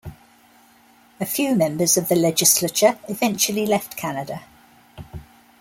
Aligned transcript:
A 1.19 1.27
few 1.27 1.53
members 1.53 1.95
of 1.95 2.09
the 2.09 2.15
Legislature 2.15 2.97
eventually 3.07 3.67
left 3.67 3.95
Canada. 3.95 4.41